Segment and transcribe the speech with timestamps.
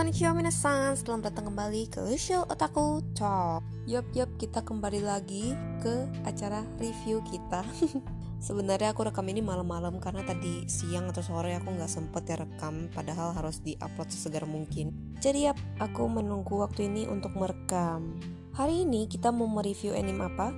[0.00, 3.60] Renaissance, selamat datang kembali ke Show Otaku Talk.
[3.84, 7.60] Yup yup, kita kembali lagi ke acara review kita.
[8.48, 12.88] Sebenarnya aku rekam ini malam-malam karena tadi siang atau sore aku nggak sempet ya rekam
[12.96, 14.96] Padahal harus diupload sesegera mungkin.
[15.20, 18.16] Jadi yap, aku menunggu waktu ini untuk merekam.
[18.56, 20.48] Hari ini kita mau mereview anime apa?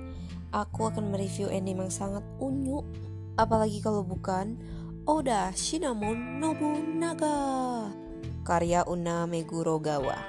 [0.55, 2.79] Aku akan mereview anime yang sangat unyu.
[3.35, 4.55] Apalagi kalau bukan
[5.03, 7.91] Oda Shinamon Nobunaga
[8.43, 10.19] karya Una Megurogawa.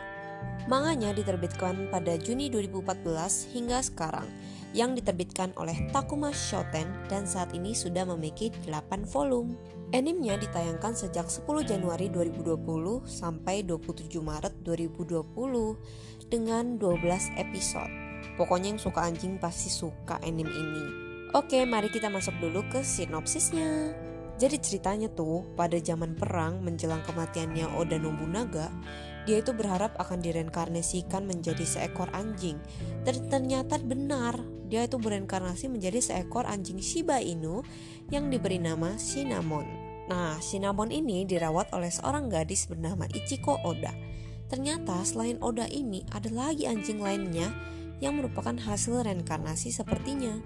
[0.64, 4.24] Manganya diterbitkan pada Juni 2014 hingga sekarang,
[4.72, 9.54] yang diterbitkan oleh Takuma Shoten dan saat ini sudah memiliki 8 volume.
[9.92, 17.92] Animenya ditayangkan sejak 10 Januari 2020 sampai 27 Maret 2020 dengan 12 episode.
[18.34, 20.84] Pokoknya yang suka anjing pasti suka anime ini.
[21.36, 24.13] Oke, mari kita masuk dulu ke sinopsisnya.
[24.34, 28.66] Jadi ceritanya tuh pada zaman perang menjelang kematiannya Oda Nobunaga,
[29.24, 32.58] dia itu berharap akan direinkarnasikan menjadi seekor anjing.
[33.06, 37.62] Dan ternyata benar, dia itu bereinkarnasi menjadi seekor anjing Shiba Inu
[38.10, 39.64] yang diberi nama Cinnamon.
[40.10, 43.94] Nah, Cinnamon ini dirawat oleh seorang gadis bernama Ichiko Oda.
[44.50, 47.48] Ternyata selain Oda ini ada lagi anjing lainnya
[48.04, 50.36] yang merupakan hasil reinkarnasi sepertinya.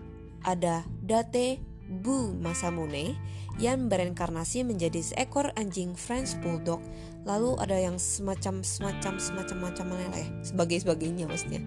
[0.46, 3.16] Ada Date Bu Masamune
[3.56, 6.84] yang bereinkarnasi menjadi seekor anjing French Bulldog.
[7.24, 10.28] Lalu ada yang semacam semacam semacam macam mana ya.
[10.44, 11.64] Sebagai sebagainya maksudnya.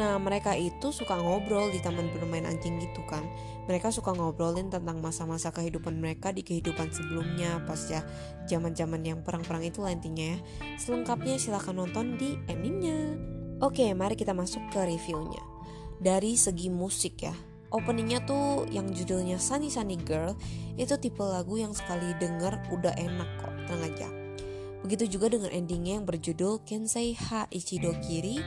[0.00, 3.22] Nah mereka itu suka ngobrol di taman bermain anjing gitu kan.
[3.68, 8.06] Mereka suka ngobrolin tentang masa-masa kehidupan mereka di kehidupan sebelumnya Pas ya
[8.48, 10.36] zaman-zaman yang perang-perang itu lah ya.
[10.80, 13.18] Selengkapnya silahkan nonton di animenya
[13.58, 15.42] Oke mari kita masuk ke reviewnya.
[15.98, 17.34] Dari segi musik ya
[17.68, 20.36] openingnya tuh yang judulnya Sunny Sunny Girl
[20.80, 24.08] itu tipe lagu yang sekali denger udah enak kok tenang aja.
[24.86, 28.40] Begitu juga dengan endingnya yang berjudul Kensei Ha Ichido Kiri.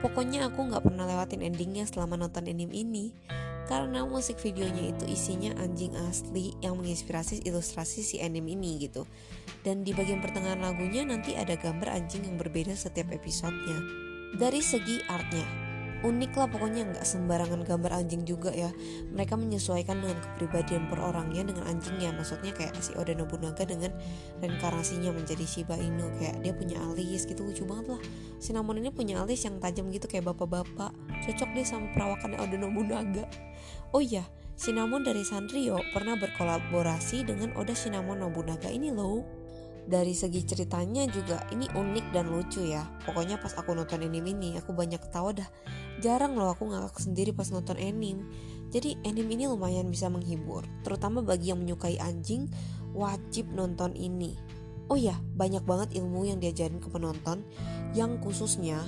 [0.00, 3.16] Pokoknya aku nggak pernah lewatin endingnya selama nonton anime ini
[3.64, 9.08] karena musik videonya itu isinya anjing asli yang menginspirasi ilustrasi si anime ini gitu.
[9.64, 13.80] Dan di bagian pertengahan lagunya nanti ada gambar anjing yang berbeda setiap episodenya.
[14.36, 15.63] Dari segi artnya
[16.04, 18.68] unik lah pokoknya nggak sembarangan gambar anjing juga ya.
[19.10, 22.12] Mereka menyesuaikan dengan kepribadian per orangnya dengan anjingnya.
[22.12, 23.90] Maksudnya kayak si Oda Nobunaga dengan
[24.44, 26.12] reinkarnasinya menjadi Shiba Inu.
[26.20, 28.00] Kayak dia punya alis gitu lucu banget lah.
[28.36, 30.92] Cinnamon ini punya alis yang tajam gitu kayak bapak-bapak.
[31.24, 33.24] Cocok deh sama perawakannya Oda Nobunaga
[33.94, 39.26] oh iya Cinnamon dari Sanrio pernah berkolaborasi dengan Oda Cinnamon Nobunaga ini loh
[39.84, 42.84] dari segi ceritanya juga ini unik dan lucu ya.
[43.04, 45.48] Pokoknya pas aku nonton anime ini aku banyak ketawa dah.
[46.00, 48.24] Jarang loh aku ngakak sendiri pas nonton anime.
[48.72, 52.48] Jadi anime ini lumayan bisa menghibur terutama bagi yang menyukai anjing
[52.96, 54.34] wajib nonton ini.
[54.88, 57.44] Oh ya banyak banget ilmu yang diajarin ke penonton
[57.96, 58.80] yang khususnya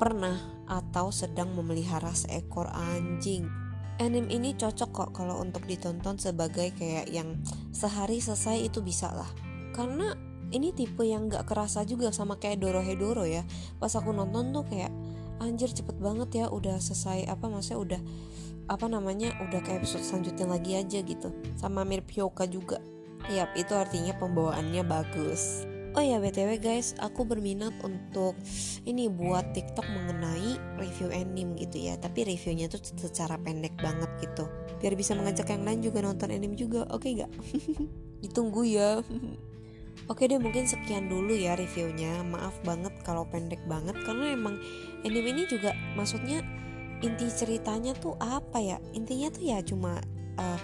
[0.00, 3.46] pernah atau sedang memelihara seekor anjing.
[4.00, 7.38] Anime ini cocok kok kalau untuk ditonton sebagai kayak yang
[7.70, 10.14] sehari selesai itu bisa lah karena
[10.52, 13.42] ini tipe yang gak kerasa juga sama kayak Dorohedoro ya
[13.80, 14.92] pas aku nonton tuh kayak
[15.40, 18.00] anjir cepet banget ya udah selesai apa maksudnya udah
[18.70, 22.78] apa namanya udah kayak episode selanjutnya lagi aja gitu sama mirip Hyoka juga
[23.30, 25.62] Yap, itu artinya pembawaannya bagus.
[25.92, 28.32] Oh ya btw guys, aku berminat untuk
[28.88, 32.00] ini buat TikTok mengenai review anime gitu ya.
[32.00, 34.48] Tapi reviewnya tuh secara pendek banget gitu,
[34.80, 36.88] biar bisa mengajak yang lain juga nonton anime juga.
[36.90, 37.30] Oke okay, gak?
[38.24, 38.98] Ditunggu ya.
[40.10, 42.26] Oke deh mungkin sekian dulu ya reviewnya.
[42.26, 44.58] Maaf banget kalau pendek banget Karena emang
[45.06, 46.42] anime ini juga maksudnya
[47.02, 48.78] Inti ceritanya tuh apa ya?
[48.94, 49.98] Intinya tuh ya cuma
[50.38, 50.58] uh,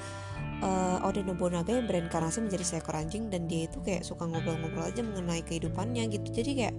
[0.63, 5.03] uh, Oda Nobunaga yang bereinkarnasi menjadi seekor anjing Dan dia itu kayak suka ngobrol-ngobrol aja
[5.03, 6.29] mengenai kehidupannya gitu.
[6.43, 6.77] Jadi kayak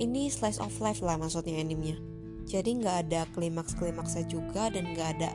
[0.00, 1.96] ini slice of life lah maksudnya animenya.
[2.44, 5.30] Jadi nggak ada klimaks-klimaksnya juga Dan nggak ada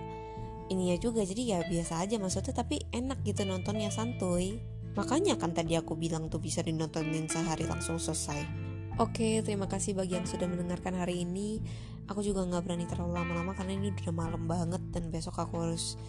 [0.70, 1.26] ininya juga.
[1.26, 6.26] Jadi ya biasa aja maksudnya Tapi enak gitu nontonnya santuy Makanya kan tadi aku bilang
[6.28, 8.42] tuh bisa dinontonin sehari langsung selesai.
[8.98, 11.62] Oke, terima kasih bagi yang sudah mendengarkan hari ini.
[12.10, 16.02] Aku juga nggak berani terlalu lama-lama karena ini udah malam banget dan besok aku harus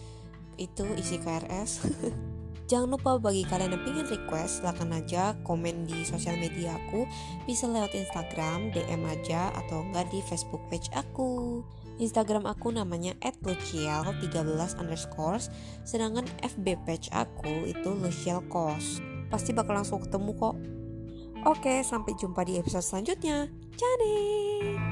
[0.57, 1.85] itu isi KRS.
[2.69, 7.01] Jangan lupa bagi kalian yang pengen request silahkan aja komen di sosial media aku
[7.49, 11.65] Bisa lewat Instagram, DM aja atau enggak di Facebook page aku
[11.99, 13.13] Instagram aku namanya
[13.43, 15.51] @luciel13 underscores
[15.83, 20.55] Sedangkan FB page aku itu Luciel Kos Pasti bakal langsung ketemu kok
[21.47, 23.47] Oke, sampai jumpa di episode selanjutnya.
[23.79, 24.88] Jadi.